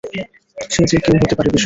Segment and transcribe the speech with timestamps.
[0.57, 1.59] সে যে কেউ হতে পারে বিশু।